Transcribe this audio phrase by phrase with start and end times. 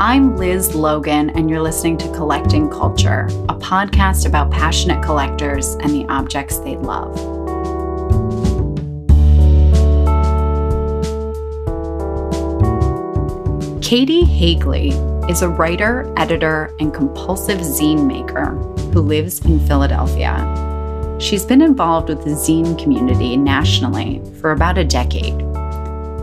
[0.00, 5.90] I'm Liz Logan, and you're listening to Collecting Culture, a podcast about passionate collectors and
[5.90, 7.16] the objects they love.
[13.82, 18.50] Katie Haegele is a writer, editor, and compulsive zine maker
[18.92, 20.36] who lives in Philadelphia.
[21.18, 25.47] She's been involved with the zine community nationally for about a decade.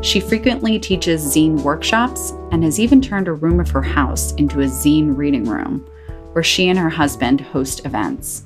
[0.06, 4.62] She frequently teaches zine workshops and has even turned a room of her house into
[4.62, 5.80] a zine reading room
[6.34, 8.44] where she and her husband host events.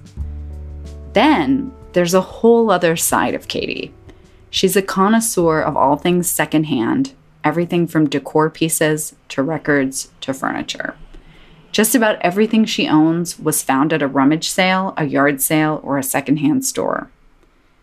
[1.12, 3.94] Then there's a whole other side of Katie.
[4.50, 10.96] She's a connoisseur of all things secondhand, everything from decor pieces to records to furniture.
[11.74, 15.98] Just about everything she owns was found at a rummage sale, a yard sale, or
[15.98, 17.12] a secondhand store.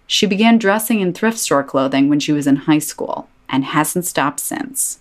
[0.07, 4.05] She began dressing in thrift store clothing when she was in high school and hasn't
[4.05, 5.01] stopped since.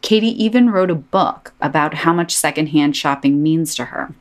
[0.00, 4.14] Katie even wrote a book about how much secondhand shopping means to her.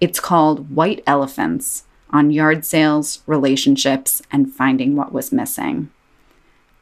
[0.00, 5.90] It's called White Elephants on yard sales, relationships, and finding what was missing.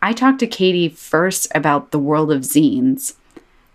[0.02, 3.14] I talked to Katie first about the world of zines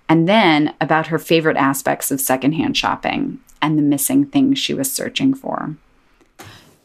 [0.09, 4.91] and then about her favorite aspects of secondhand shopping and the missing things she was
[4.91, 5.75] searching for.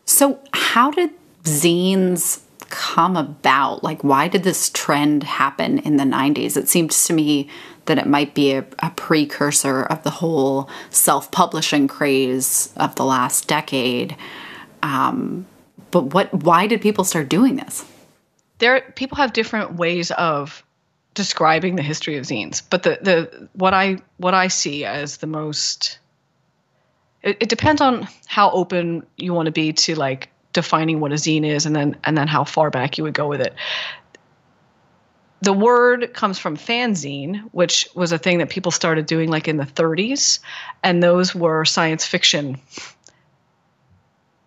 [0.05, 1.11] So, how did
[1.45, 2.41] zines
[2.71, 3.85] come about?
[3.85, 6.57] Like, why did this trend happen in the 90s?
[6.57, 7.49] It seems to me
[7.87, 13.05] that it might be a, a precursor of the whole self publishing craze of the
[13.05, 14.17] last decade.
[14.83, 15.47] Um,
[15.91, 16.33] but what?
[16.33, 17.85] Why did people start doing this?
[18.59, 20.63] There, people have different ways of
[21.15, 25.27] describing the history of zines, but the the what I what I see as the
[25.27, 25.99] most
[27.23, 31.17] it, it depends on how open you want to be to like defining what a
[31.17, 33.55] zine is and then and then how far back you would go with it.
[35.43, 39.57] The word comes from fanzine which was a thing that people started doing like in
[39.57, 40.41] the 30s
[40.83, 42.61] and those were science fiction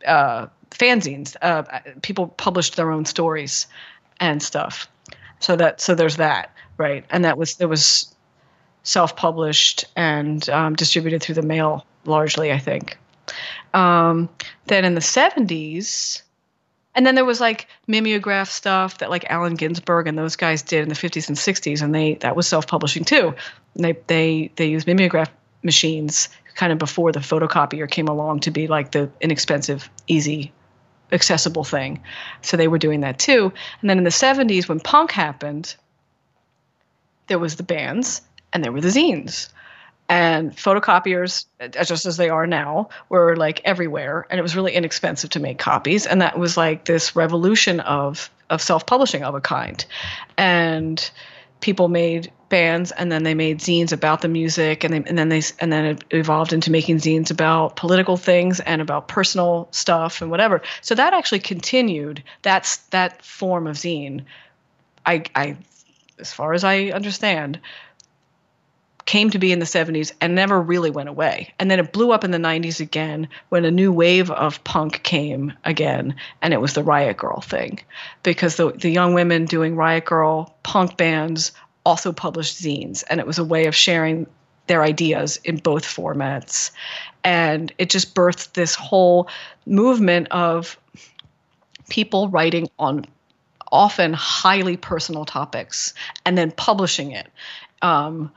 [0.05, 1.35] uh, fanzines.
[1.41, 1.63] Uh,
[2.01, 3.67] people published their own stories
[4.19, 4.87] and stuff.
[5.39, 7.05] So that so there's that right?
[7.09, 8.13] And that was it was
[8.83, 12.97] self-published and um, distributed through the mail largely i think
[13.73, 14.29] um,
[14.65, 16.21] then in the 70s,
[16.95, 20.83] and then there was like mimeograph stuff that like Allen Ginsberg and those guys did
[20.83, 23.33] in the 50s and 60s, and they that was self-publishing too.
[23.75, 25.31] And they they they used mimeograph
[25.63, 30.51] machines kind of before the photocopier came along to be like the inexpensive, easy,
[31.11, 32.03] accessible thing.
[32.41, 33.51] So they were doing that too.
[33.81, 35.75] And then in the 70s, when punk happened,
[37.27, 39.49] there was the bands and there were the zines
[40.09, 44.73] and photocopiers uh, just as they are now were like everywhere and it was really
[44.73, 49.41] inexpensive to make copies and that was like this revolution of of self-publishing of a
[49.41, 49.83] kind.
[50.37, 51.09] And
[51.59, 55.29] people made bands and then they made zines about the music and, they, and then
[55.29, 60.21] they and then it evolved into making zines about political things and about personal stuff
[60.21, 60.61] and whatever.
[60.81, 64.23] So that actually continued that's that form of zine
[65.05, 65.57] i i
[66.19, 67.59] as far as i understand
[69.05, 71.53] came to be in the 70s and never really went away.
[71.59, 75.03] And then it blew up in the 90s again when a new wave of punk
[75.03, 77.79] came again, and it was the Riot Grrrl thing.
[78.23, 81.51] Because the, the young women doing Riot Grrrl punk bands
[81.85, 84.25] also published zines, and it was a way of sharing
[84.67, 86.71] their ideas in both formats.
[87.23, 89.27] And it just birthed this whole
[89.65, 90.77] movement of
[91.89, 93.05] people writing on
[93.71, 95.93] often highly personal topics
[96.25, 97.27] and then publishing it.
[97.81, 98.31] Um,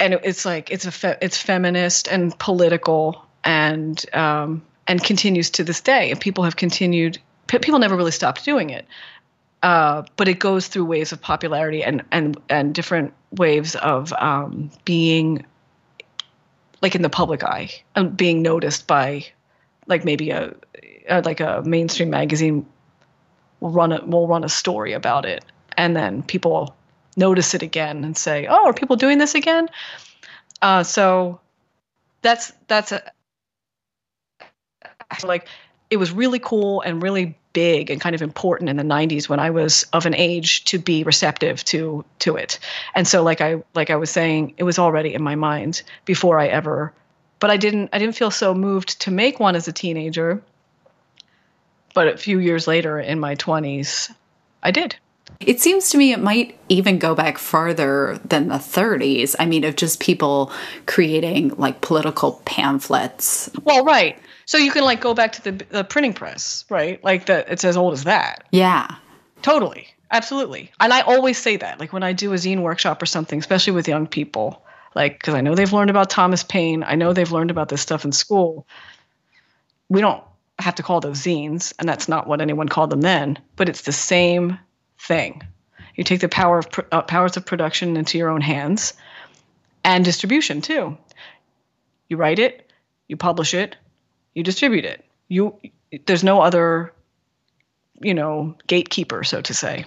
[0.00, 5.64] and it's like it's a fe- it's feminist and political and um, and continues to
[5.64, 6.10] this day.
[6.10, 8.86] And people have continued p- people never really stopped doing it.
[9.62, 14.70] Uh, but it goes through waves of popularity and and and different waves of um,
[14.84, 15.44] being
[16.80, 19.26] like in the public eye and being noticed by
[19.88, 20.54] like maybe a,
[21.08, 22.66] a like a mainstream magazine
[23.58, 25.44] will run a will run a story about it.
[25.76, 26.76] And then people
[27.18, 29.68] notice it again and say, "Oh, are people doing this again?"
[30.62, 31.40] Uh, so
[32.22, 33.02] that's that's a,
[35.22, 35.46] like
[35.90, 39.40] it was really cool and really big and kind of important in the 90s when
[39.40, 42.58] I was of an age to be receptive to to it.
[42.94, 46.38] And so like I like I was saying it was already in my mind before
[46.38, 46.92] I ever
[47.40, 50.42] but I didn't I didn't feel so moved to make one as a teenager.
[51.94, 54.12] But a few years later in my 20s
[54.62, 54.96] I did.
[55.40, 59.34] It seems to me it might even go back farther than the 30s.
[59.38, 60.52] I mean, of just people
[60.86, 63.48] creating like political pamphlets.
[63.64, 64.18] Well, right.
[64.46, 67.02] So you can like go back to the, the printing press, right?
[67.04, 68.44] Like that, it's as old as that.
[68.50, 68.94] Yeah.
[69.42, 69.88] Totally.
[70.10, 70.72] Absolutely.
[70.80, 73.74] And I always say that, like when I do a zine workshop or something, especially
[73.74, 74.62] with young people,
[74.94, 76.82] Like, because I know they've learned about Thomas Paine.
[76.82, 78.66] I know they've learned about this stuff in school.
[79.88, 80.22] We don't
[80.58, 83.82] have to call those zines, and that's not what anyone called them then, but it's
[83.82, 84.58] the same
[85.00, 85.42] thing.
[85.96, 88.94] You take the power of uh, powers of production into your own hands
[89.84, 90.96] and distribution too.
[92.08, 92.70] You write it,
[93.08, 93.76] you publish it,
[94.34, 95.04] you distribute it.
[95.28, 95.54] You
[96.06, 96.92] there's no other
[98.00, 99.86] you know, gatekeeper so to say.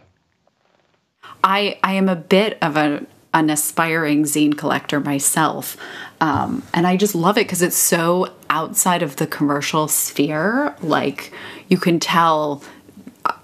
[1.43, 5.77] I I am a bit of a an aspiring zine collector myself.
[6.19, 10.75] Um, and I just love it because it's so outside of the commercial sphere.
[10.81, 11.31] Like,
[11.69, 12.61] you can tell,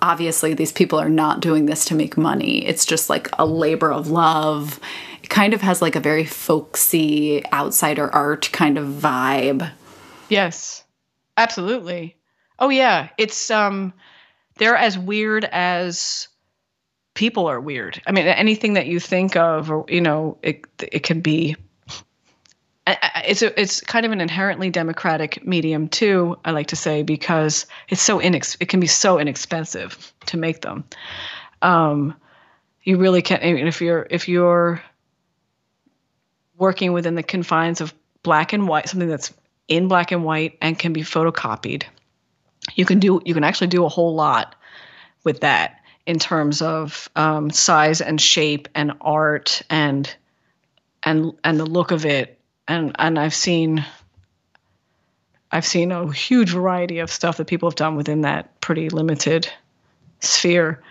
[0.02, 2.66] obviously, these people are not doing this to make money.
[2.66, 4.80] It's just like a labor of love.
[5.24, 9.72] It kind of has like a very folksy outsider art kind of vibe.
[10.30, 10.84] Yes,
[11.36, 12.18] absolutely.
[12.60, 13.10] Oh, yeah.
[13.18, 13.94] It's, um,
[14.58, 16.28] they're as weird as
[17.14, 18.02] people are weird.
[18.06, 21.56] I mean, anything that you think of, you know, it it can be.
[23.26, 26.38] It's a, it's kind of an inherently democratic medium too.
[26.46, 30.62] I like to say because it's so inex it can be so inexpensive to make
[30.62, 30.86] them.
[31.62, 32.16] Um,
[32.84, 33.44] you really can't.
[33.44, 34.82] If you're if you're
[36.58, 37.94] working within the confines of
[38.24, 39.34] black and white, something that's
[39.68, 41.84] in black and white and can be photocopied,
[42.76, 44.56] you can do you can actually do a whole lot
[45.26, 50.16] with that in terms of um, size and shape and art and
[51.04, 52.37] and and the look of it
[52.68, 53.86] and and I've seen
[55.52, 59.50] I've seen a huge variety of stuff that people have done within that pretty limited
[60.20, 60.82] sphere.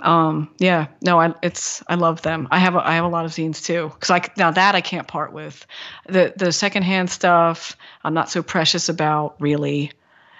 [0.00, 2.48] Um, yeah, no, I it's I love them.
[2.50, 4.80] I have a, I have a lot of zines too because I now that I
[4.80, 5.66] can't part with
[6.08, 7.76] the the secondhand stuff.
[8.04, 9.92] I'm not so precious about really,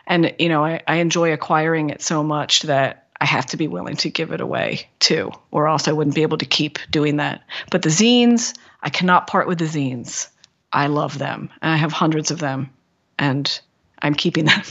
[0.07, 3.67] and you know I, I enjoy acquiring it so much that I have to be
[3.67, 7.17] willing to give it away too, or else I wouldn't be able to keep doing
[7.17, 7.43] that.
[7.73, 10.29] But the zines, I cannot part with the zines.
[10.73, 12.71] I love them, and I have hundreds of them,
[13.19, 13.61] and
[14.01, 14.63] I'm keeping them.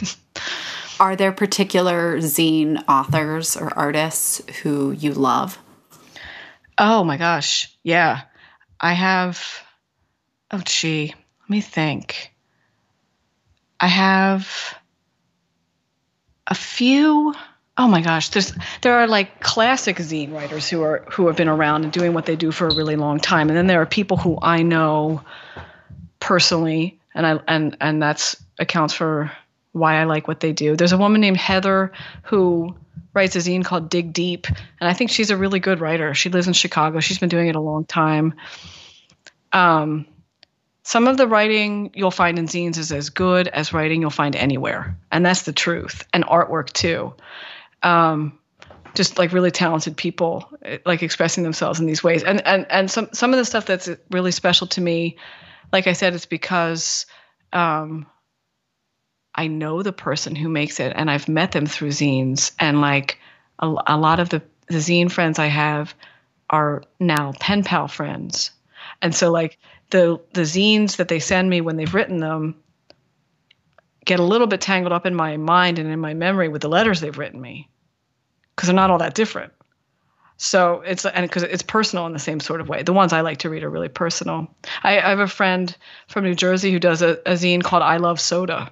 [1.00, 5.60] Are there particular zine authors or artists who you love?
[6.78, 8.22] Oh my gosh, yeah.
[8.80, 9.44] I have.
[10.52, 12.32] Oh, gee, let me think.
[13.80, 14.76] I have
[16.48, 17.34] a few
[17.78, 21.50] oh my gosh there's there are like classic zine writers who are who have been
[21.50, 23.86] around and doing what they do for a really long time and then there are
[23.86, 25.22] people who i know
[26.20, 29.32] personally and i and and that's accounts for
[29.74, 30.76] why i like what they do.
[30.76, 31.92] There's a woman named heather
[32.24, 32.76] who
[33.14, 36.14] writes a zine called dig deep and i think she's a really good writer.
[36.14, 37.00] She lives in chicago.
[37.00, 38.34] She's been doing it a long time.
[39.54, 40.06] Um,
[40.84, 44.36] some of the writing you'll find in zines is as good as writing you'll find
[44.36, 47.14] anywhere and that's the truth and artwork too.
[47.84, 48.40] Um,
[48.98, 50.50] just like really talented people
[50.86, 52.24] like expressing themselves in these ways.
[52.24, 55.18] And and and some some of the stuff that's really special to me
[55.72, 57.06] like i said it's because
[57.54, 58.06] um,
[59.36, 62.52] i know the person who makes it and i've met them through zines.
[62.60, 63.20] And like
[63.60, 65.94] a, a lot of the, the zine friends i have
[66.50, 68.52] are now pen pal friends.
[69.02, 69.58] And so like
[69.90, 72.56] the the zines that they send me when they've written them
[74.06, 76.70] get a little bit tangled up in my mind and in my memory with the
[76.70, 77.70] letters they've written me.
[78.56, 79.54] Because they're not all that different.
[80.38, 82.84] So it's and because it's personal in the same sort of way.
[82.84, 84.48] The ones I like to read are really personal.
[84.84, 85.76] I, I have a friend
[86.08, 88.72] from New Jersey who does a, a zine called "I Love Soda,"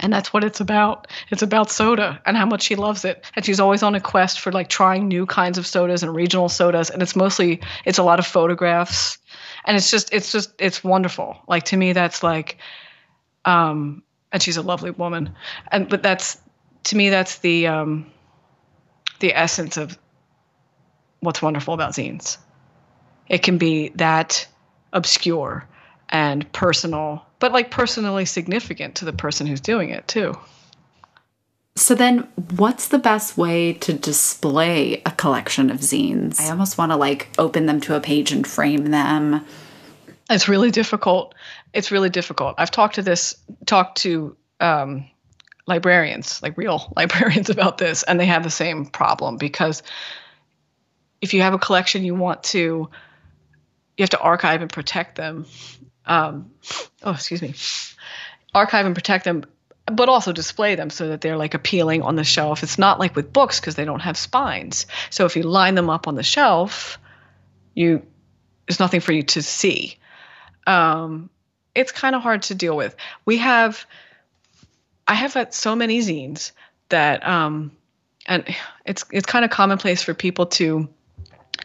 [0.00, 1.08] and that's what it's about.
[1.30, 4.40] It's about soda and how much she loves it, and she's always on a quest
[4.40, 6.88] for like trying new kinds of sodas and regional sodas.
[6.88, 9.18] And it's mostly it's a lot of photographs,
[9.66, 11.36] and it's just it's just it's wonderful.
[11.48, 12.56] Like to me, that's like,
[13.44, 14.02] um,
[14.32, 15.34] and she's a lovely woman,
[15.70, 16.40] and but that's
[16.84, 18.06] to me that's the um
[19.20, 19.98] the essence of
[21.22, 22.36] what's wonderful about zines.
[23.28, 24.46] It can be that
[24.92, 25.66] obscure
[26.10, 30.34] and personal, but like personally significant to the person who's doing it too.
[31.74, 36.38] So then what's the best way to display a collection of zines?
[36.38, 39.44] I almost want to like open them to a page and frame them.
[40.28, 41.34] It's really difficult.
[41.72, 42.56] It's really difficult.
[42.58, 45.08] I've talked to this talked to um,
[45.66, 49.82] librarians, like real librarians, about this, and they have the same problem because
[51.22, 52.90] if you have a collection, you want to
[53.96, 55.46] you have to archive and protect them.
[56.04, 56.50] Um,
[57.02, 57.54] oh, excuse me,
[58.52, 59.44] archive and protect them,
[59.86, 62.64] but also display them so that they're like appealing on the shelf.
[62.64, 64.86] It's not like with books because they don't have spines.
[65.10, 66.98] So if you line them up on the shelf,
[67.74, 68.02] you
[68.66, 69.96] there's nothing for you to see.
[70.66, 71.30] Um,
[71.74, 72.96] it's kind of hard to deal with.
[73.24, 73.86] We have
[75.06, 76.50] I have had so many zines
[76.88, 77.70] that um,
[78.26, 78.44] and
[78.84, 80.88] it's it's kind of commonplace for people to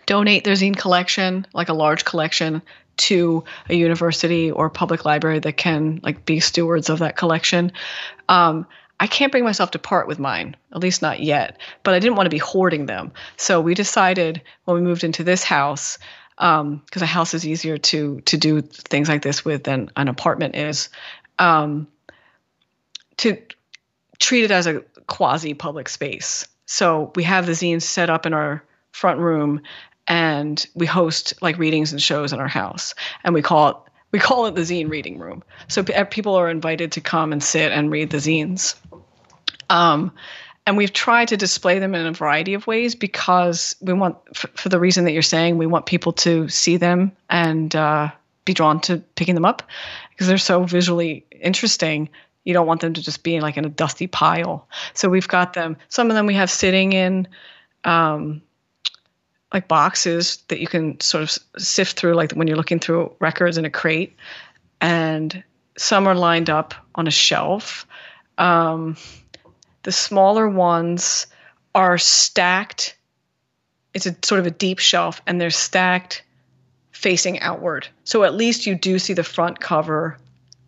[0.08, 2.64] donate their zine collection, like a large collection,
[2.98, 7.72] to a university or public library that can like be stewards of that collection.
[8.28, 8.66] Um,
[9.00, 11.60] I can't bring myself to part with mine, at least not yet.
[11.84, 15.24] But I didn't want to be hoarding them, so we decided when we moved into
[15.24, 16.00] this house
[16.36, 20.08] because um, a house is easier to to do things like this with than an
[20.08, 20.90] apartment is.
[21.38, 21.88] Um,
[23.18, 23.38] to
[24.20, 26.48] treat it as a quasi public space.
[26.66, 29.62] So we have the zines set up in our front room
[30.08, 33.78] and we host like readings and shows in our house and we call it
[34.12, 35.44] we call it the zine reading room.
[35.68, 38.76] So p- people are invited to come and sit and read the zines.
[39.70, 40.14] Um,
[40.66, 44.52] and we've tried to display them in a variety of ways because we want f-
[44.56, 48.10] for the reason that you're saying we want people to see them and uh,
[48.46, 49.62] be drawn to picking them up
[50.12, 52.10] because they're so visually interesting
[52.46, 54.70] you don't want them to just be in like in a dusty pile.
[54.94, 57.28] So we've got them some of them we have sitting in
[57.84, 58.42] um,
[59.54, 63.58] like boxes that you can sort of sift through, like when you're looking through records
[63.58, 64.16] in a crate,
[64.82, 65.44] and
[65.78, 67.88] some are lined up on a shelf.
[68.38, 68.98] Um,
[69.84, 71.28] the smaller ones
[71.74, 72.98] are stacked.
[73.94, 76.24] It's a sort of a deep shelf, and they're stacked
[76.92, 77.88] facing outward.
[78.04, 80.18] So at least you do see the front cover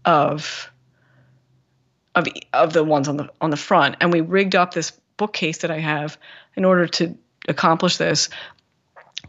[0.06, 0.72] of
[2.16, 3.98] of of the ones on the on the front.
[4.00, 6.18] And we rigged up this bookcase that I have
[6.56, 7.16] in order to
[7.48, 8.30] accomplish this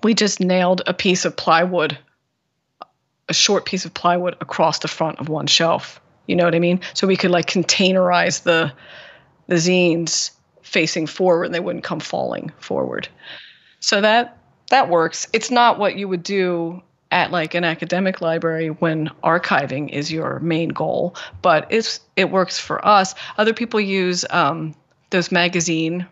[0.03, 1.99] we just nailed a piece of plywood,
[3.29, 6.01] a short piece of plywood across the front of one shelf.
[6.27, 6.81] You know what I mean?
[6.95, 8.73] So we could like containerize the
[9.47, 10.31] the zines
[10.63, 13.09] facing forward and they wouldn't come falling forward.
[13.81, 14.39] So that
[14.71, 15.27] that works.
[15.33, 20.39] It's not what you would do at like an academic library when archiving is your
[20.41, 23.15] main goal, but it's it works for us.
[23.37, 24.75] Other people use um,
[25.11, 26.07] those magazine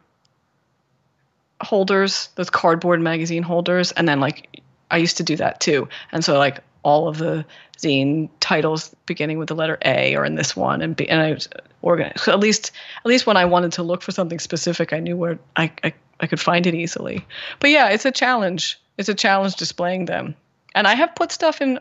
[1.61, 5.88] holders, those cardboard magazine holders, and then like I used to do that too.
[6.12, 7.45] And so like all of the
[7.79, 11.33] zine titles beginning with the letter A or in this one, and B, and I
[11.33, 11.49] was
[11.83, 12.21] organized.
[12.21, 15.17] So at least at least when I wanted to look for something specific, I knew
[15.17, 17.27] where I, I I could find it easily.
[17.61, 18.81] But yeah, it's a challenge.
[18.97, 20.35] It's a challenge displaying them.
[20.75, 21.79] And I have put stuff in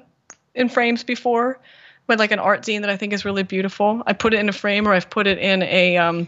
[0.55, 1.59] in frames before
[2.07, 4.01] with like an art zine that I think is really beautiful.
[4.07, 6.27] I put it in a frame or I've put it in a um,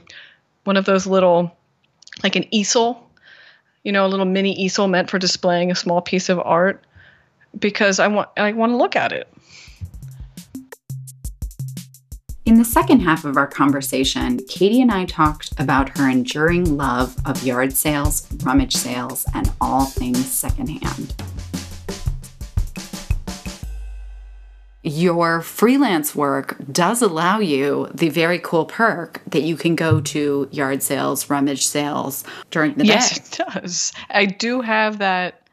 [0.66, 1.56] one of those little
[2.24, 3.09] like an easel
[3.84, 6.84] you know, a little mini easel meant for displaying a small piece of art
[7.58, 9.28] because I want I want to look at it.
[12.46, 17.16] In the second half of our conversation, Katie and I talked about her enduring love
[17.26, 21.14] of yard sales, rummage sales, and all things secondhand.
[24.82, 30.48] Your freelance work does allow you the very cool perk that you can go to
[30.52, 33.16] yard sales, rummage sales during the yes, day.
[33.22, 33.94] Yes, it does.
[34.10, 35.48] I do have that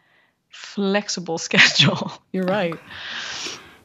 [0.50, 2.12] flexible schedule.
[2.32, 2.78] You're right.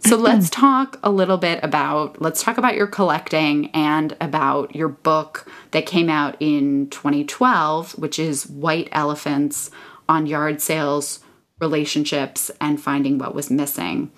[0.04, 4.88] So let's talk a little bit about let's talk about your collecting and about your
[4.88, 9.70] book that came out in 2012, which is White Elephants
[10.10, 11.20] on Yard Sales,
[11.60, 14.12] Relationships, and Finding What Was Missing.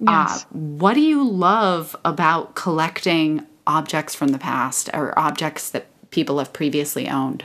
[0.00, 0.44] Yes.
[0.44, 6.38] Uh, what do you love about collecting objects from the past or objects that people
[6.38, 7.44] have previously owned?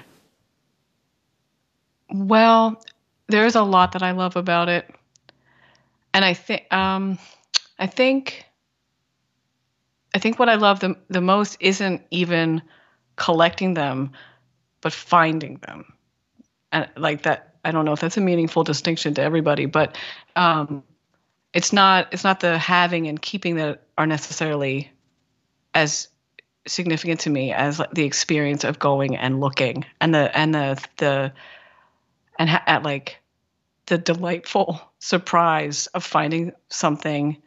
[2.11, 2.81] Well,
[3.27, 4.89] there's a lot that I love about it,
[6.13, 7.17] and I think um,
[7.79, 8.45] I think
[10.13, 12.61] I think what I love the the most isn't even
[13.15, 14.11] collecting them,
[14.81, 15.93] but finding them,
[16.71, 17.49] and like that.
[17.65, 19.97] I don't know if that's a meaningful distinction to everybody, but
[20.35, 20.83] um,
[21.53, 24.91] it's not it's not the having and keeping that are necessarily
[25.73, 26.07] as
[26.65, 31.33] significant to me as the experience of going and looking and the and the the
[32.39, 33.19] and ha- at like
[33.87, 37.37] the delightful surprise of finding something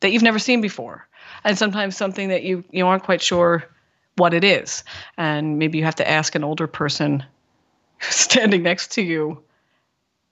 [0.00, 1.06] that you've never seen before.
[1.44, 3.68] And sometimes something that you you aren't quite sure
[4.16, 4.82] what it is.
[5.16, 7.24] And maybe you have to ask an older person
[8.00, 9.42] standing next to you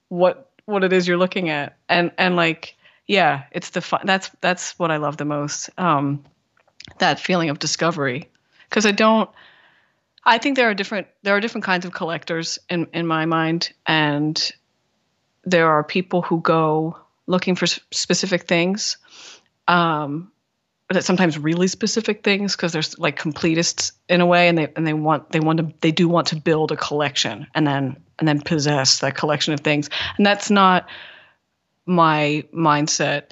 [0.08, 1.76] what what it is you're looking at.
[1.88, 6.22] And and like yeah it's the fun that's that's what i love the most um
[6.98, 8.28] that feeling of discovery.
[8.68, 9.30] Because i don't
[10.24, 13.72] i think there are different there are different kinds of collectors in in my mind.
[13.86, 14.52] And
[15.44, 18.98] there are people who go looking for specific things.
[19.66, 20.30] Um
[21.00, 24.94] sometimes really specific things because there's like completists in a way and they and they
[24.94, 28.40] want they want to they do want to build a collection and then and then
[28.40, 29.90] possess that collection of things.
[30.16, 30.88] And that's not
[31.86, 33.24] my mindset.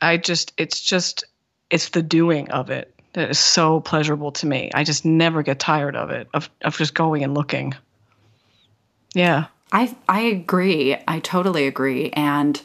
[0.00, 1.24] I just it's just
[1.70, 4.70] it's the doing of it that is so pleasurable to me.
[4.74, 7.74] I just never get tired of it of of just going and looking.
[9.14, 9.46] Yeah.
[9.72, 10.96] I I agree.
[11.08, 12.10] I totally agree.
[12.10, 12.60] And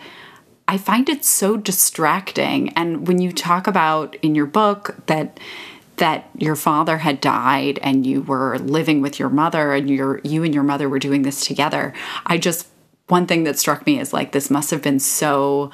[0.71, 2.69] I find it so distracting.
[2.77, 5.37] And when you talk about in your book that
[5.97, 10.45] that your father had died and you were living with your mother and your you
[10.45, 11.93] and your mother were doing this together,
[12.25, 12.69] I just
[13.09, 15.71] one thing that struck me is like this must have been so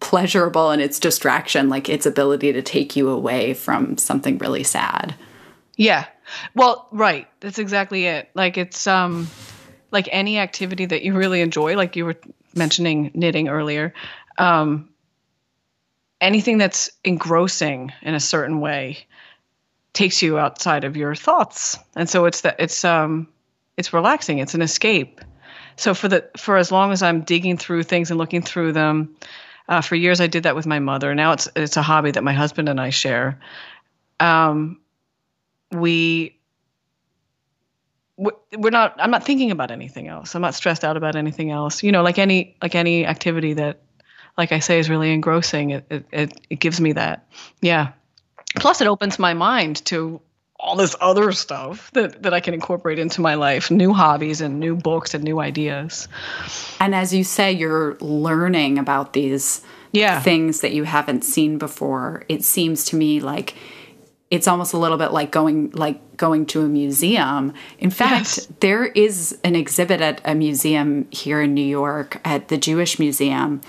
[0.00, 5.14] pleasurable in its distraction, like its ability to take you away from something really sad.
[5.76, 6.06] Yeah.
[6.54, 7.28] Well, right.
[7.40, 8.30] That's exactly it.
[8.32, 9.28] Like it's um
[9.90, 12.16] like any activity that you really enjoy, like you were
[12.54, 13.94] mentioning knitting earlier.
[14.38, 14.88] Um
[16.20, 19.04] anything that's engrossing in a certain way
[19.92, 21.76] takes you outside of your thoughts.
[21.96, 23.28] And so it's that it's um
[23.76, 25.20] it's relaxing, it's an escape.
[25.76, 29.16] So for the for as long as I'm digging through things and looking through them,
[29.68, 31.14] uh, for years I did that with my mother.
[31.14, 33.38] Now it's it's a hobby that my husband and I share.
[34.20, 34.80] Um,
[35.72, 36.38] we
[38.16, 41.82] we're not i'm not thinking about anything else i'm not stressed out about anything else
[41.82, 43.80] you know like any like any activity that
[44.36, 47.26] like i say is really engrossing it it, it, gives me that
[47.60, 47.92] yeah
[48.56, 50.20] plus it opens my mind to
[50.62, 54.60] all this other stuff that, that I can incorporate into my life, new hobbies and
[54.60, 56.06] new books and new ideas.
[56.78, 59.60] And as you say, you're learning about these
[59.90, 60.20] yeah.
[60.20, 62.24] things that you haven't seen before.
[62.28, 63.56] It seems to me like
[64.30, 67.52] it's almost a little bit like going like going to a museum.
[67.78, 68.48] In fact, yes.
[68.60, 73.60] there is an exhibit at a museum here in New York at the Jewish Museum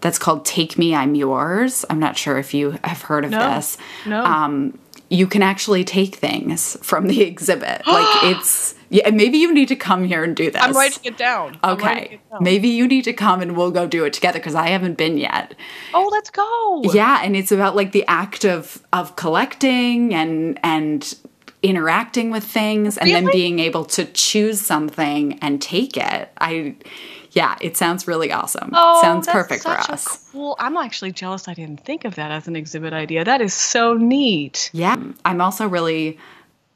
[0.00, 1.84] that's called Take Me, I'm Yours.
[1.90, 3.78] I'm not sure if you have heard of no, this.
[4.04, 4.22] No.
[4.22, 7.82] Um, you can actually take things from the exhibit.
[7.86, 10.62] like it's yeah, maybe you need to come here and do this.
[10.62, 11.58] I'm writing it down.
[11.64, 12.04] Okay.
[12.12, 12.42] It down.
[12.42, 15.18] Maybe you need to come and we'll go do it together because I haven't been
[15.18, 15.54] yet.
[15.92, 16.82] Oh, let's go.
[16.92, 21.14] Yeah, and it's about like the act of of collecting and and
[21.62, 26.30] interacting with things and then being able to choose something and take it.
[26.38, 26.76] I
[27.36, 28.70] yeah, it sounds really awesome.
[28.72, 30.30] Oh, sounds perfect for us.
[30.32, 30.56] cool.
[30.58, 33.24] I'm actually jealous I didn't think of that as an exhibit idea.
[33.24, 34.70] That is so neat.
[34.72, 34.96] Yeah.
[35.26, 36.18] I'm also really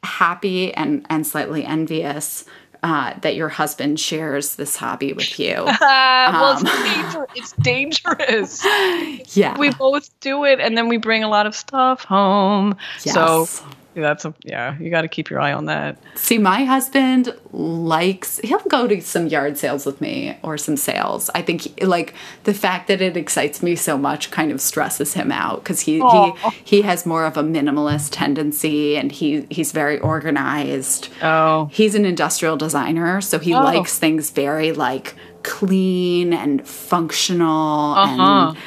[0.05, 2.44] happy and and slightly envious
[2.83, 5.55] uh, that your husband shares this hobby with you.
[5.81, 7.31] well, um, it's, dangerous.
[7.37, 9.37] it's dangerous.
[9.37, 9.59] Yeah.
[9.59, 12.77] We both do it and then we bring a lot of stuff home.
[13.03, 13.14] Yes.
[13.14, 13.46] So
[13.94, 15.96] that's a yeah you got to keep your eye on that.
[16.14, 21.31] See my husband likes he'll go to some yard sales with me or some sales.
[21.35, 25.14] I think he, like the fact that it excites me so much kind of stresses
[25.14, 26.33] him out because he, he
[26.64, 31.09] he has more of a minimalist tendency and he he's very organized.
[31.22, 31.68] Oh.
[31.72, 33.62] He's an industrial designer so he oh.
[33.62, 38.48] likes things very like clean and functional uh-huh.
[38.50, 38.59] and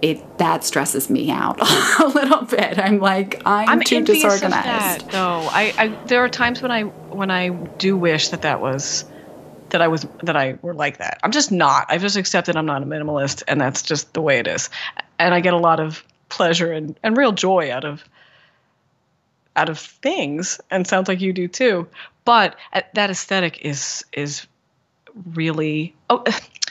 [0.00, 1.58] it that stresses me out
[2.00, 2.78] a little bit.
[2.78, 5.06] I'm like I'm, I'm too disorganized.
[5.06, 8.60] That, though I, I there are times when I when I do wish that that
[8.60, 9.04] was
[9.70, 11.18] that I was that I were like that.
[11.22, 11.86] I'm just not.
[11.88, 14.70] I've just accepted I'm not a minimalist, and that's just the way it is.
[15.18, 18.04] And I get a lot of pleasure and, and real joy out of
[19.56, 21.88] out of things, and sounds like you do too.
[22.24, 24.46] But uh, that aesthetic is is
[25.34, 26.22] really oh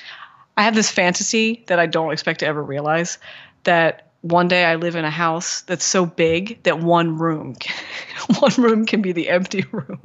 [0.58, 3.20] I have this fantasy that I don't expect to ever realize
[3.64, 7.56] that one day I live in a house that's so big that one room,
[8.40, 10.02] one room can be the empty room.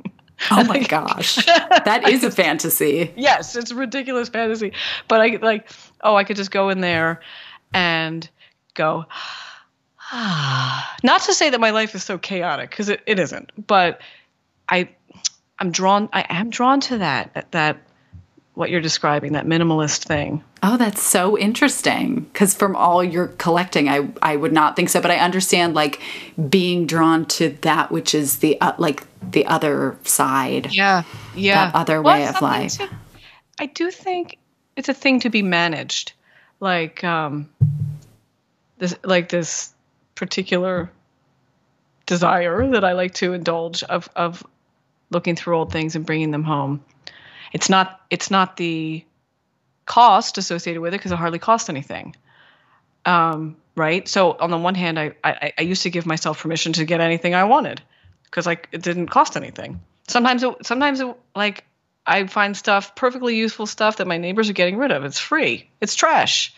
[0.51, 3.13] Oh my gosh, that is a fantasy.
[3.17, 4.73] Yes, it's a ridiculous fantasy,
[5.09, 5.71] but I like,
[6.03, 7.21] oh, I could just go in there
[7.73, 8.29] and
[8.75, 9.07] go.
[10.13, 14.01] Not to say that my life is so chaotic because it, it isn't, but
[14.69, 14.91] I,
[15.61, 16.09] I'm drawn.
[16.13, 17.79] I am drawn to that that
[18.55, 20.45] what you're describing, that minimalist thing.
[20.63, 22.21] Oh, that's so interesting.
[22.21, 26.01] Because from all your collecting, I I would not think so, but I understand like
[26.49, 30.73] being drawn to that which is the uh, like the other side.
[30.73, 31.67] Yeah, yeah.
[31.67, 32.79] That other well, way of life.
[32.79, 32.89] To,
[33.59, 34.39] I do think
[34.77, 36.13] it's a thing to be managed,
[36.61, 37.49] like um,
[38.79, 39.73] this like this
[40.15, 40.91] particular
[42.05, 44.47] desire that I like to indulge of of
[45.11, 46.85] looking through old things and bringing them home
[47.53, 49.05] it's not it's not the
[49.87, 52.15] cost associated with it because it hardly costs anything.
[53.05, 54.07] Um, right.
[54.09, 57.01] So on the one hand, I, I, I used to give myself permission to get
[57.01, 57.83] anything I wanted
[58.25, 59.81] because like it didn't cost anything.
[60.09, 61.65] Sometimes it, sometimes it, like
[62.07, 65.05] I find stuff perfectly useful stuff that my neighbors are getting rid of.
[65.05, 65.71] It's free.
[65.81, 66.55] It's trash.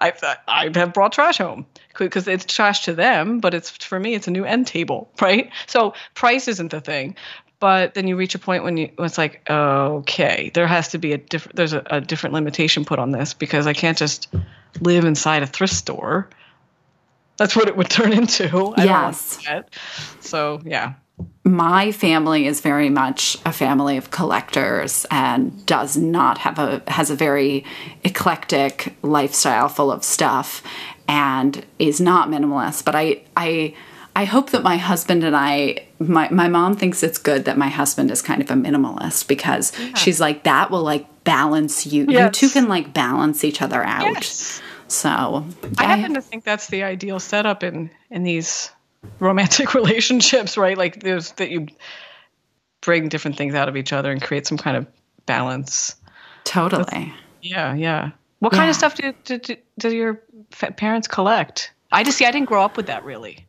[0.00, 0.12] I
[0.48, 1.66] I have brought trash home
[1.96, 5.50] because it's trash to them, but it's for me it's a new end table, right?
[5.66, 7.16] So price isn't the thing,
[7.64, 10.98] but then you reach a point when you when it's like okay there has to
[10.98, 14.28] be a different there's a, a, different limitation put on this because i can't just
[14.80, 16.28] live inside a thrift store.
[17.36, 18.74] That's what it would turn into.
[18.76, 19.44] I yes.
[20.20, 20.94] so yeah.
[21.44, 27.10] My family is very much a family of collectors and does not have a has
[27.10, 27.64] a very
[28.02, 30.62] eclectic lifestyle full of stuff
[31.06, 33.74] and is not minimalist but i i
[34.16, 37.68] i hope that my husband and i my, my mom thinks it's good that my
[37.68, 39.94] husband is kind of a minimalist because yeah.
[39.94, 42.36] she's like that will like balance you yes.
[42.42, 44.60] you two can like balance each other out yes.
[44.88, 45.46] so
[45.78, 48.70] i happen to think that's the ideal setup in in these
[49.18, 50.76] romantic relationships, right?
[50.76, 51.68] Like there's that you
[52.80, 54.86] bring different things out of each other and create some kind of
[55.26, 55.96] balance.
[56.44, 56.84] Totally.
[56.84, 57.10] That's,
[57.42, 58.10] yeah, yeah.
[58.40, 58.58] What yeah.
[58.58, 60.14] kind of stuff do, do, do, do your
[60.76, 61.72] parents collect?
[61.92, 63.46] I just see I didn't grow up with that really.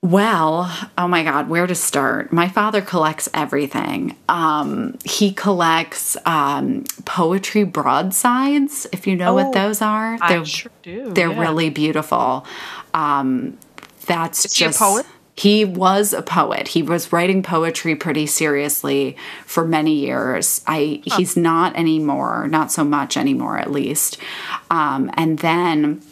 [0.00, 2.32] Well, oh my God, where to start?
[2.32, 4.16] My father collects everything.
[4.28, 10.16] Um, he collects um, poetry broadsides, if you know oh, what those are.
[10.28, 11.12] They're, I sure do.
[11.12, 11.40] They're yeah.
[11.40, 12.46] really beautiful.
[12.94, 13.58] Um,
[14.06, 15.06] that's Is just he a poet?
[15.34, 16.68] He was a poet.
[16.68, 20.62] He was writing poetry pretty seriously for many years.
[20.66, 21.16] I huh.
[21.16, 24.18] he's not anymore, not so much anymore, at least.
[24.70, 26.02] Um, and then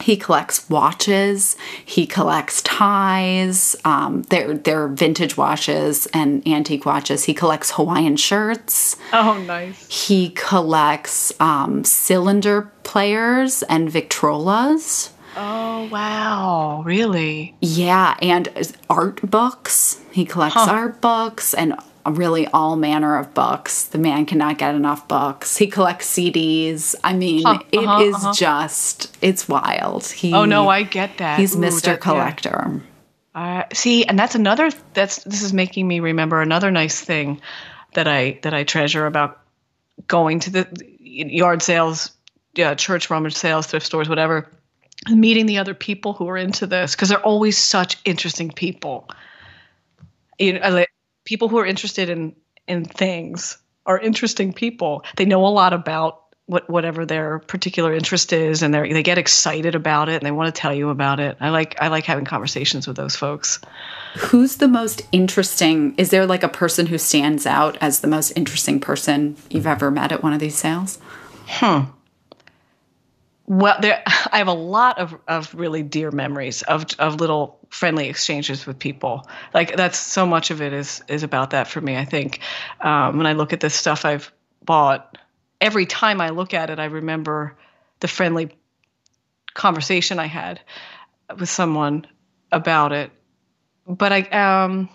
[0.00, 1.56] he collects watches.
[1.84, 3.76] He collects ties.
[3.84, 7.24] Um, they're they're vintage watches and antique watches.
[7.24, 8.96] He collects Hawaiian shirts.
[9.12, 9.86] Oh, nice.
[9.88, 15.10] He collects um, cylinder players and Victrolas.
[15.36, 16.82] Oh, wow.
[16.84, 17.54] Really?
[17.60, 18.16] Yeah.
[18.20, 20.00] And art books.
[20.10, 20.70] He collects huh.
[20.70, 21.74] art books and
[22.14, 23.84] really all manner of books.
[23.84, 25.56] The man cannot get enough books.
[25.56, 26.94] He collects CDs.
[27.02, 27.60] I mean, huh.
[27.72, 28.32] it uh-huh, is uh-huh.
[28.34, 30.06] just, it's wild.
[30.06, 31.38] He, oh, no, I get that.
[31.38, 31.82] He's Ooh, Mr.
[31.82, 32.82] That, Collector.
[33.34, 33.60] Yeah.
[33.62, 37.40] Uh, see, and that's another, that's, this is making me remember another nice thing
[37.94, 39.40] that I, that I treasure about
[40.06, 40.68] going to the
[40.98, 42.12] yard sales,
[42.54, 44.48] yeah, church rummage sales, thrift stores, whatever
[45.08, 49.08] meeting the other people who are into this because they're always such interesting people.
[50.38, 50.84] You know,
[51.24, 52.34] people who are interested in
[52.66, 55.04] in things are interesting people.
[55.16, 59.18] They know a lot about what whatever their particular interest is, and they they get
[59.18, 61.36] excited about it and they want to tell you about it.
[61.40, 63.60] I like I like having conversations with those folks.
[64.18, 65.94] Who's the most interesting?
[65.96, 69.90] Is there like a person who stands out as the most interesting person you've ever
[69.90, 70.98] met at one of these sales?
[71.46, 71.90] Hmm.
[73.50, 74.00] Well, there,
[74.32, 78.78] I have a lot of, of really dear memories of, of little friendly exchanges with
[78.78, 79.28] people.
[79.52, 81.96] Like that's so much of it is is about that for me.
[81.96, 82.38] I think
[82.80, 84.32] um, when I look at this stuff I've
[84.64, 85.18] bought,
[85.60, 87.56] every time I look at it, I remember
[87.98, 88.56] the friendly
[89.52, 90.60] conversation I had
[91.36, 92.06] with someone
[92.52, 93.10] about it.
[93.84, 94.20] But I,
[94.62, 94.88] um,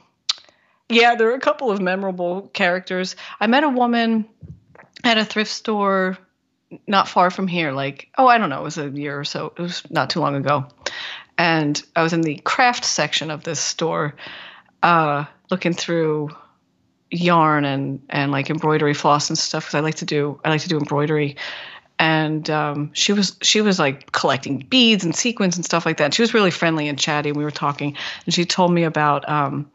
[0.88, 3.18] yeah, there are a couple of memorable characters.
[3.38, 4.30] I met a woman
[5.04, 6.18] at a thrift store
[6.88, 9.54] not far from here, like, oh, I don't know, it was a year or so.
[9.58, 10.68] It was not too long ago.
[11.38, 14.16] And I was in the craft section of this store
[14.84, 16.30] uh, looking through
[17.12, 20.62] yarn and, and like embroidery floss and stuff because I like to do I like
[20.62, 21.36] to do embroidery.
[21.98, 26.14] And um, she was she was like collecting beads and sequins and stuff like that.
[26.14, 27.30] She was really friendly and chatty.
[27.30, 29.70] And we were talking, and she told me about um,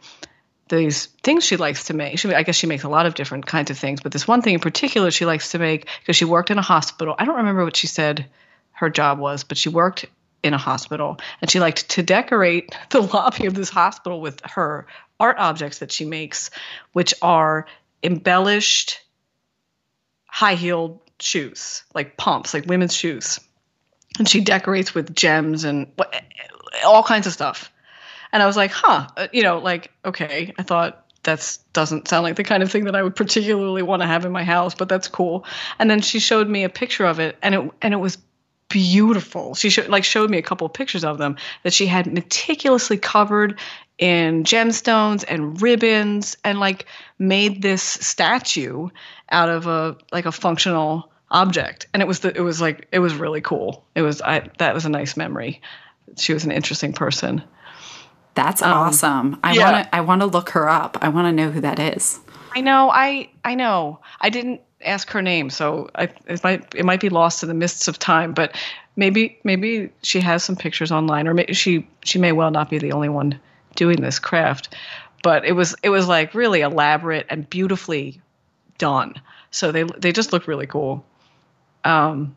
[0.76, 2.18] these things she likes to make.
[2.18, 4.42] She, I guess she makes a lot of different kinds of things, but this one
[4.42, 7.14] thing in particular she likes to make because she worked in a hospital.
[7.18, 8.26] I don't remember what she said
[8.72, 10.06] her job was, but she worked
[10.42, 14.86] in a hospital and she liked to decorate the lobby of this hospital with her
[15.18, 16.50] art objects that she makes,
[16.92, 17.66] which are
[18.02, 19.00] embellished
[20.26, 23.40] high heeled shoes, like pumps, like women's shoes.
[24.18, 25.92] And she decorates with gems and
[26.84, 27.70] all kinds of stuff.
[28.32, 32.24] And I was like, huh, uh, you know, like, okay, I thought that doesn't sound
[32.24, 34.74] like the kind of thing that I would particularly want to have in my house,
[34.74, 35.44] but that's cool.
[35.78, 38.18] And then she showed me a picture of it, and it and it was
[38.68, 39.54] beautiful.
[39.54, 42.96] She showed, like showed me a couple of pictures of them that she had meticulously
[42.96, 43.58] covered
[43.98, 46.86] in gemstones and ribbons, and like
[47.18, 48.88] made this statue
[49.30, 51.86] out of a like a functional object.
[51.92, 53.84] And it was the it was like it was really cool.
[53.94, 55.60] It was I that was a nice memory.
[56.16, 57.42] She was an interesting person.
[58.34, 59.40] That's um, awesome.
[59.42, 59.72] I yeah.
[59.72, 60.98] want to I want to look her up.
[61.00, 62.20] I want to know who that is.
[62.54, 62.90] I know.
[62.90, 64.00] I I know.
[64.20, 67.54] I didn't ask her name, so I, it might it might be lost in the
[67.54, 68.32] mists of time.
[68.32, 68.56] But
[68.96, 72.78] maybe maybe she has some pictures online, or maybe she she may well not be
[72.78, 73.38] the only one
[73.74, 74.74] doing this craft.
[75.22, 78.20] But it was it was like really elaborate and beautifully
[78.78, 79.20] done.
[79.50, 81.04] So they they just look really cool.
[81.84, 82.36] Um,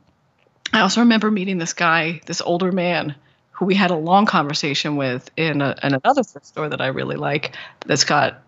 [0.71, 3.15] I also remember meeting this guy, this older man
[3.53, 6.87] who we had a long conversation with in, a, in another thrift store that I
[6.87, 8.41] really like that's got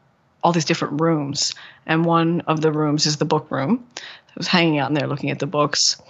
[0.44, 1.54] all these different rooms.
[1.86, 3.86] And one of the rooms is the book room.
[3.98, 6.02] I was hanging out in there looking at the books.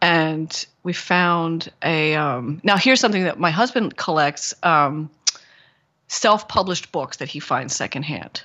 [0.00, 2.14] And we found a.
[2.14, 4.54] Um, now, here's something that my husband collects.
[4.62, 5.10] Um,
[6.08, 8.42] self-published books that he finds secondhand.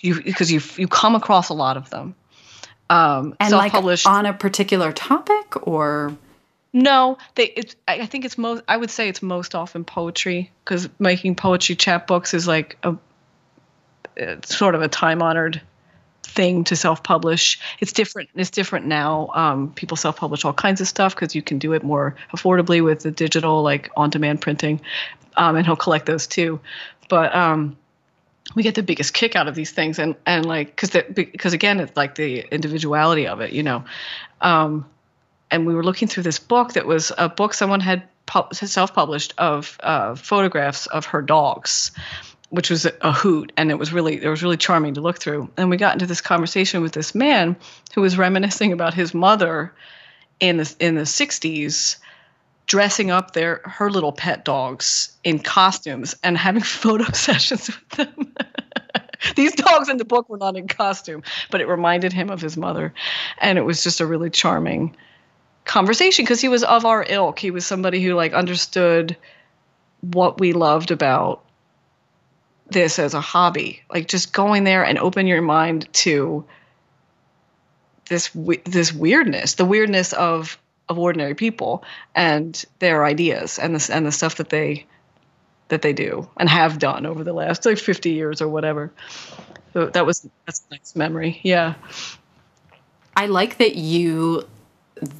[0.00, 2.14] You because you you come across a lot of them.
[2.90, 6.16] Um, and self-published like on a particular topic or
[6.72, 7.44] no, they.
[7.44, 8.62] It's, I think it's most.
[8.68, 12.96] I would say it's most often poetry because making poetry chapbooks is like a
[14.44, 15.62] sort of a time honored
[16.22, 17.58] thing to self-publish.
[17.80, 18.28] It's different.
[18.34, 19.30] It's different now.
[19.34, 23.00] Um, people self-publish all kinds of stuff because you can do it more affordably with
[23.00, 24.80] the digital, like on-demand printing,
[25.36, 26.60] um, and he'll collect those too.
[27.08, 27.78] But um,
[28.54, 31.80] we get the biggest kick out of these things, and and like because because again,
[31.80, 33.84] it's like the individuality of it, you know.
[34.40, 34.86] Um,
[35.50, 38.02] and we were looking through this book that was a book someone had
[38.52, 41.92] self-published of uh, photographs of her dogs
[42.50, 45.50] which was a hoot and it was really it was really charming to look through.
[45.56, 47.56] And we got into this conversation with this man
[47.94, 49.72] who was reminiscing about his mother
[50.40, 51.96] in the in the 60s
[52.66, 58.34] dressing up their her little pet dogs in costumes and having photo sessions with them.
[59.36, 62.56] These dogs in the book were not in costume but it reminded him of his
[62.56, 62.94] mother.
[63.40, 64.96] And it was just a really charming
[65.68, 67.38] conversation because he was of our ilk.
[67.38, 69.16] He was somebody who like understood
[70.00, 71.44] what we loved about
[72.70, 73.82] this as a hobby.
[73.92, 76.44] Like just going there and open your mind to
[78.08, 78.30] this
[78.64, 84.12] this weirdness the weirdness of of ordinary people and their ideas and the and the
[84.12, 84.86] stuff that they
[85.68, 88.90] that they do and have done over the last like 50 years or whatever.
[89.74, 91.40] So that was that's a nice memory.
[91.42, 91.74] Yeah.
[93.14, 94.48] I like that you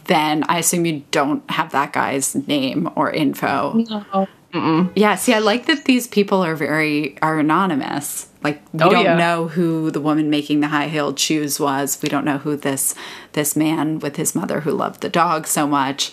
[0.06, 4.90] then i assume you don't have that guy's name or info no Mm-mm.
[4.96, 8.28] Yeah, see, I like that these people are very are anonymous.
[8.42, 9.16] Like we oh, don't yeah.
[9.16, 11.98] know who the woman making the high heeled shoes was.
[12.02, 12.94] We don't know who this
[13.32, 16.12] this man with his mother who loved the dog so much.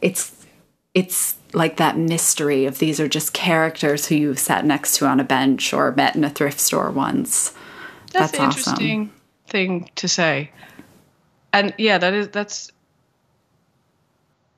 [0.00, 0.46] It's
[0.94, 5.18] it's like that mystery of these are just characters who you've sat next to on
[5.18, 7.52] a bench or met in a thrift store once.
[8.12, 8.72] That's, that's an awesome.
[8.72, 9.12] interesting
[9.48, 10.52] thing to say.
[11.52, 12.70] And yeah, that is that's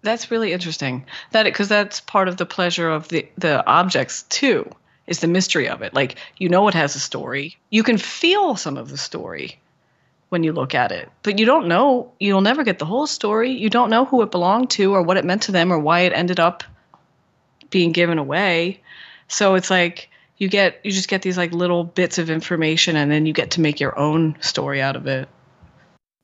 [0.02, 1.06] that's really interesting.
[1.30, 4.70] That because that's part of the pleasure of the the objects too
[5.06, 5.94] is the mystery of it.
[5.94, 7.56] Like you know it has a story.
[7.70, 9.58] You can feel some of the story
[10.28, 12.10] when you look at it, but you don't know.
[12.18, 13.50] You'll never get the whole story.
[13.50, 16.00] You don't know who it belonged to or what it meant to them or why
[16.00, 16.64] it ended up
[17.70, 18.80] being given away.
[19.28, 23.10] So it's like you get you just get these like little bits of information and
[23.10, 25.28] then you get to make your own story out of it.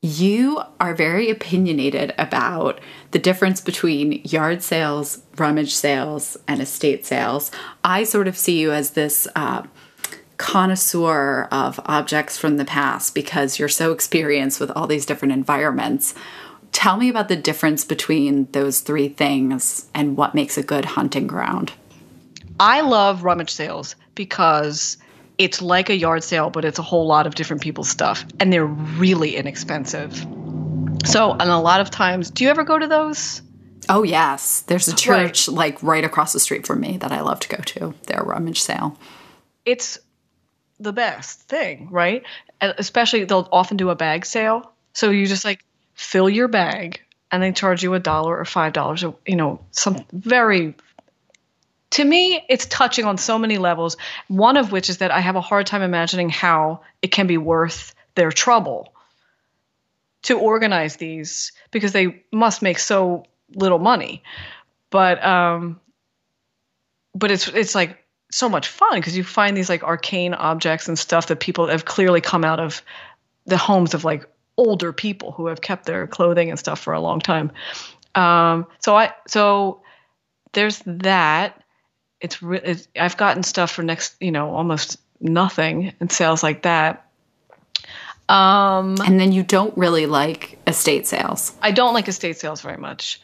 [0.01, 2.81] You are very opinionated about
[3.11, 7.51] the difference between yard sales, rummage sales, and estate sales.
[7.83, 9.65] I sort of see you as this uh,
[10.37, 16.15] connoisseur of objects from the past because you're so experienced with all these different environments.
[16.71, 21.27] Tell me about the difference between those three things and what makes a good hunting
[21.27, 21.73] ground.
[22.61, 24.97] I love rummage sales because
[25.39, 28.53] it's like a yard sale, but it's a whole lot of different people's stuff, and
[28.53, 30.15] they're really inexpensive.
[31.07, 33.41] So, and a lot of times, do you ever go to those?
[33.89, 35.57] Oh yes, there's a church right.
[35.57, 37.95] like right across the street from me that I love to go to.
[38.07, 38.99] Their rummage sale.
[39.65, 39.99] It's
[40.79, 42.25] the best thing, right?
[42.61, 47.43] especially they'll often do a bag sale, so you just like fill your bag and
[47.43, 50.75] they charge you a dollar or five dollars, you know, some very
[51.91, 53.97] to me, it's touching on so many levels.
[54.29, 57.39] One of which is that I have a hard time imagining how it can be
[57.39, 58.93] worth their trouble
[60.23, 63.25] to organize these because they must make so
[63.55, 64.23] little money.
[64.91, 65.81] But um,
[67.15, 70.99] but it's it's like so much fun because you find these like arcane objects and
[70.99, 72.83] stuff that people have clearly come out of
[73.47, 77.01] the homes of like older people who have kept their clothing and stuff for a
[77.01, 77.51] long time.
[78.15, 79.81] Um, so I so
[80.53, 81.63] there's that
[82.21, 87.05] it's really I've gotten stuff for next, you know, almost nothing in sales like that.
[88.29, 91.53] Um, and then you don't really like estate sales.
[91.63, 93.21] I don't like estate sales very much.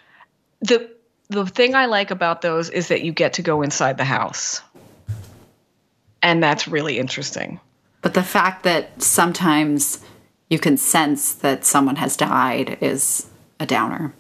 [0.61, 0.91] the
[1.29, 4.63] The thing I like about those is that you get to go inside the house,
[6.23, 7.61] and that's really interesting.
[8.01, 10.05] But the fact that sometimes
[10.49, 13.27] you can sense that someone has died is
[13.59, 14.15] a downer.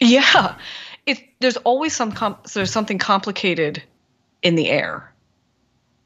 [0.00, 0.54] Yeah,
[1.06, 3.82] it, there's always some com- there's something complicated
[4.46, 5.12] in the air.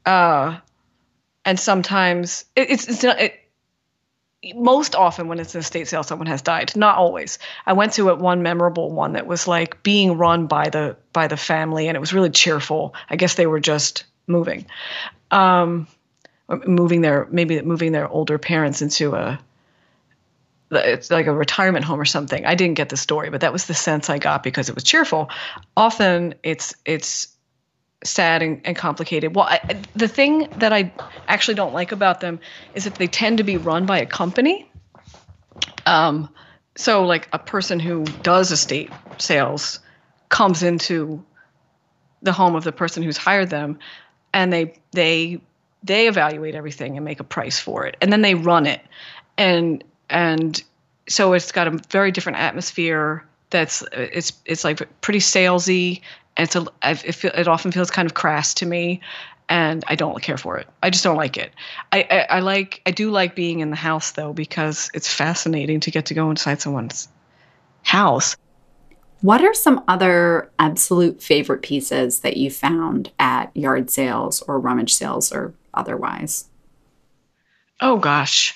[0.07, 0.59] Uh,
[1.45, 3.35] and sometimes it, it's, it's not, it,
[4.55, 6.75] most often when it's an estate sale, someone has died.
[6.75, 7.39] Not always.
[7.67, 11.37] I went to one memorable one that was like being run by the by the
[11.37, 12.95] family, and it was really cheerful.
[13.11, 14.65] I guess they were just moving,
[15.31, 15.87] um,
[16.49, 19.39] moving their maybe moving their older parents into a
[20.71, 22.47] it's like a retirement home or something.
[22.47, 24.85] I didn't get the story, but that was the sense I got because it was
[24.85, 25.29] cheerful.
[25.77, 27.37] Often it's it's
[28.05, 29.35] sad and, and complicated.
[29.35, 30.93] Well, I, the thing that I
[31.29, 32.41] actually don't like about them
[32.75, 34.71] is that they tend to be run by a company.
[35.87, 36.29] Um,
[36.77, 39.81] so like a person who does estate sales
[40.29, 41.23] comes into
[42.23, 43.79] the home of the person who's hired them,
[44.33, 45.41] and they they
[45.83, 48.81] they evaluate everything and make a price for it, and then they run it,
[49.37, 50.63] and and
[51.09, 53.25] so it's got a very different atmosphere.
[53.51, 56.01] That's it's it's like pretty salesy
[56.37, 59.01] and it's a it, feel, it often feels kind of crass to me
[59.51, 60.69] and I don't care for it.
[60.83, 61.53] I just don't like it.
[61.91, 65.81] I, I, I, like I do like being in the house though because it's fascinating
[65.81, 67.09] to get to go inside someone's
[67.83, 68.37] house.
[69.23, 74.95] What are some other absolute favorite pieces that you found at yard sales or rummage
[74.95, 76.49] sales or otherwise?
[77.81, 78.55] Oh gosh.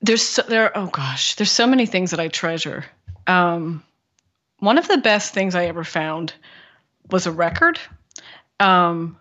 [0.00, 2.84] There's so, there oh gosh, there's so many things that I treasure.
[3.26, 3.82] Um,
[4.58, 6.32] one of the best things I ever found
[7.10, 7.78] was a record.
[8.58, 9.18] Um,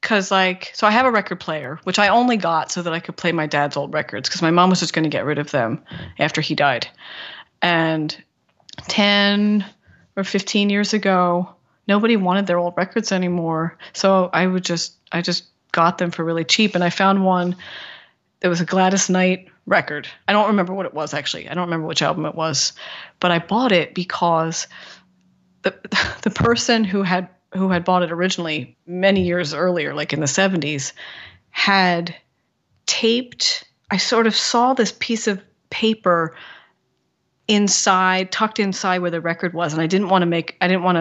[0.00, 3.00] cause like, so I have a record player, which I only got so that I
[3.00, 5.38] could play my dad's old records because my mom was just going to get rid
[5.38, 5.82] of them
[6.18, 6.88] after he died.
[7.60, 8.16] And
[8.88, 9.64] 10
[10.16, 11.48] or 15 years ago,
[11.86, 13.76] nobody wanted their old records anymore.
[13.92, 16.74] So I would just, I just got them for really cheap.
[16.74, 17.56] And I found one
[18.40, 20.08] that was a Gladys Knight record.
[20.28, 21.48] I don't remember what it was actually.
[21.48, 22.72] I don't remember which album it was,
[23.20, 24.66] but I bought it because
[25.62, 25.74] the
[26.22, 30.26] the person who had who had bought it originally many years earlier, like in the
[30.26, 30.92] 70s,
[31.50, 32.14] had
[32.86, 36.34] taped I sort of saw this piece of paper
[37.48, 40.82] inside tucked inside where the record was and I didn't want to make I didn't
[40.82, 40.96] want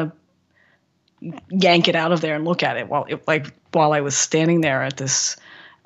[1.22, 4.02] to yank it out of there and look at it while it, like while I
[4.02, 5.38] was standing there at this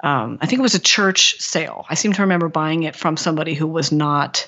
[0.01, 1.85] um, I think it was a church sale.
[1.89, 4.47] I seem to remember buying it from somebody who was not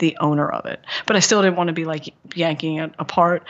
[0.00, 0.80] the owner of it.
[1.06, 3.44] But I still didn't want to be like yanking it apart.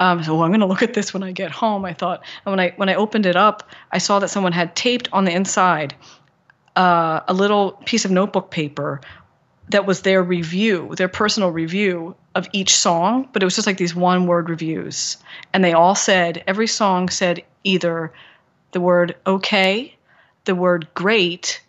[0.00, 1.84] Um, so well, I'm going to look at this when I get home.
[1.84, 4.74] I thought, and when I when I opened it up, I saw that someone had
[4.74, 5.94] taped on the inside
[6.76, 9.00] uh, a little piece of notebook paper
[9.68, 13.28] that was their review, their personal review of each song.
[13.32, 15.18] But it was just like these one word reviews,
[15.52, 18.12] and they all said every song said either
[18.70, 19.95] the word okay
[20.46, 21.60] the word great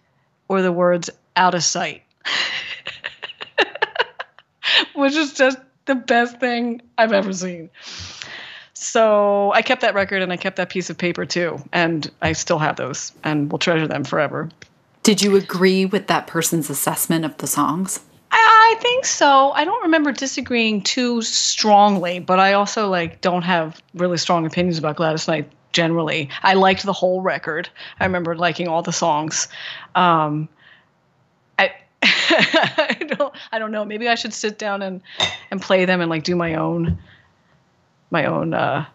[0.48, 2.04] or the words out of sight.
[4.96, 7.70] Which is just the best thing I've ever seen.
[8.74, 11.62] So I kept that record and I kept that piece of paper too.
[11.74, 14.50] And I still have those and will treasure them forever.
[15.04, 18.02] Did you agree with that person's assessment of the songs?
[18.32, 19.52] I think so.
[19.52, 24.78] I don't remember disagreeing too strongly, but I also like don't have really strong opinions
[24.78, 26.28] about Gladys Knight generally.
[26.42, 27.70] I liked the whole record.
[28.00, 29.48] I remember liking all the songs.
[29.94, 30.50] Um,
[31.60, 33.86] I I don't I don't know.
[33.86, 35.02] Maybe I should sit down and
[35.52, 36.98] and play them and like do my own
[38.10, 38.88] my own uh,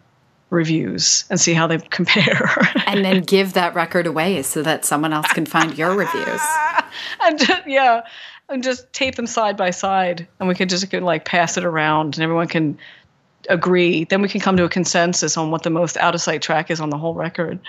[0.49, 2.51] reviews and see how they compare.
[2.85, 6.41] and then give that record away so that someone else can find your reviews.
[7.21, 8.01] and just, yeah,
[8.49, 12.15] and just tape them side by side, and we can just like pass it around,
[12.15, 12.77] and everyone can
[13.49, 16.41] agree, then we can come to a consensus on what the most out of sight
[16.41, 17.59] track is on the whole record.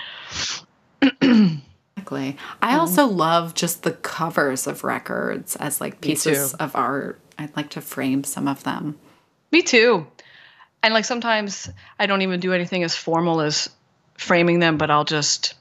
[1.01, 2.37] exactly.
[2.61, 7.19] I also love just the covers of records as like pieces of art.
[7.37, 8.97] I'd like to frame some of them.
[9.51, 10.07] Me too.
[10.83, 13.69] And like sometimes I don't even do anything as formal as
[14.17, 15.55] framing them, but I'll just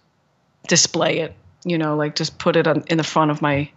[0.68, 3.70] display it, you know, like just put it on, in the front of my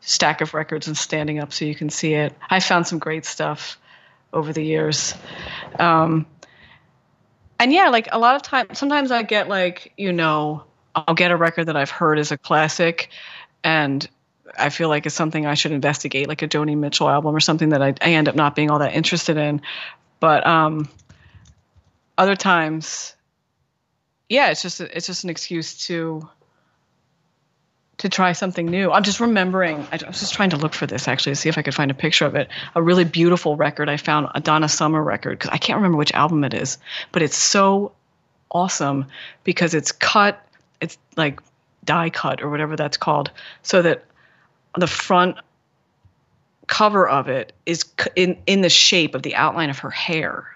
[0.00, 2.34] stack of records and standing up so you can see it.
[2.48, 3.78] I found some great stuff
[4.32, 5.14] over the years.
[5.78, 6.26] Um,
[7.58, 10.64] and yeah, like a lot of times, sometimes I get like, you know,
[10.94, 13.10] I'll get a record that I've heard is a classic
[13.62, 14.08] and
[14.58, 17.70] I feel like it's something I should investigate, like a Joni Mitchell album or something
[17.70, 19.62] that I, I end up not being all that interested in.
[20.18, 20.88] But um,
[22.18, 23.14] other times,
[24.28, 26.28] yeah, it's just it's just an excuse to
[28.00, 28.90] to try something new.
[28.90, 31.58] I'm just remembering, I was just trying to look for this actually to see if
[31.58, 32.48] I could find a picture of it.
[32.74, 36.12] A really beautiful record I found, a Donna Summer record, because I can't remember which
[36.12, 36.78] album it is,
[37.12, 37.92] but it's so
[38.50, 39.04] awesome
[39.44, 40.42] because it's cut,
[40.80, 41.42] it's like
[41.84, 43.30] die cut or whatever that's called,
[43.62, 44.06] so that
[44.78, 45.36] the front
[46.66, 47.84] cover of it is
[48.16, 50.46] in, in the shape of the outline of her hair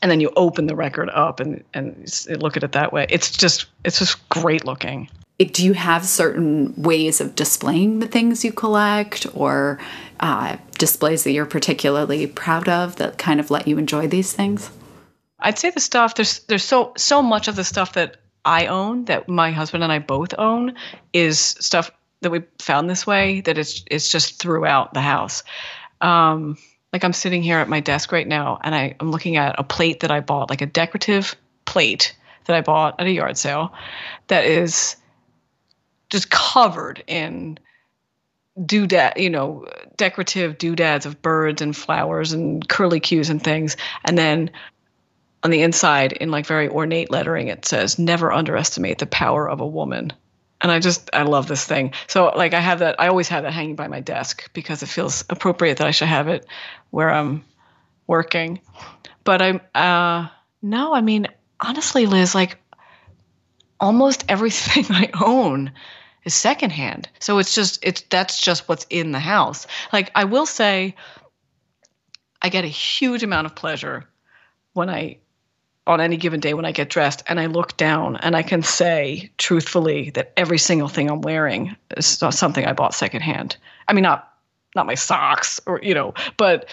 [0.00, 3.06] and then you open the record up and and look at it that way.
[3.08, 5.08] It's just it's just great looking
[5.38, 9.80] do you have certain ways of displaying the things you collect or
[10.20, 14.70] uh, displays that you're particularly proud of that kind of let you enjoy these things?
[15.40, 19.06] I'd say the stuff there's there's so so much of the stuff that I own
[19.06, 20.74] that my husband and I both own
[21.12, 25.42] is stuff that we found this way that it's it's just throughout the house.
[26.00, 26.56] Um,
[26.92, 29.64] like I'm sitting here at my desk right now and I, I'm looking at a
[29.64, 32.14] plate that I bought, like a decorative plate
[32.44, 33.72] that I bought at a yard sale
[34.28, 34.96] that is
[36.12, 37.58] just covered in
[38.60, 43.78] doodad, you know, decorative doodads of birds and flowers and curly cues and things.
[44.04, 44.50] And then
[45.42, 49.60] on the inside, in like very ornate lettering, it says, "Never underestimate the power of
[49.60, 50.12] a woman."
[50.60, 51.94] And I just I love this thing.
[52.06, 54.90] So like I have that I always have that hanging by my desk because it
[54.90, 56.46] feels appropriate that I should have it
[56.90, 57.42] where I'm
[58.06, 58.60] working.
[59.24, 60.28] But I'm uh
[60.60, 61.26] no, I mean
[61.58, 62.58] honestly, Liz, like
[63.80, 65.72] almost everything I own
[66.24, 67.08] is secondhand.
[67.18, 69.66] So it's just it's that's just what's in the house.
[69.92, 70.94] Like I will say
[72.40, 74.08] I get a huge amount of pleasure
[74.72, 75.18] when I
[75.86, 78.62] on any given day when I get dressed and I look down and I can
[78.62, 83.56] say truthfully that every single thing I'm wearing is something I bought secondhand.
[83.88, 84.32] I mean not
[84.74, 86.68] not my socks or you know, but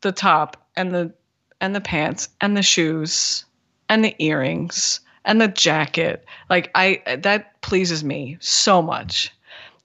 [0.00, 1.12] the top and the
[1.60, 3.44] and the pants and the shoes
[3.88, 6.24] and the earrings and the jacket.
[6.48, 9.32] Like I that pleases me so much.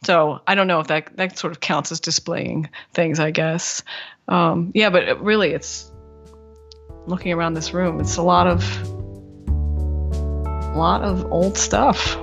[0.04, 3.20] So I don't know if that that sort of counts as displaying things.
[3.20, 3.84] I guess.
[4.30, 5.92] Um, yeah, but really, it's
[7.08, 8.00] looking around this room.
[8.00, 8.64] It's a lot of
[9.48, 12.16] a lot of old stuff.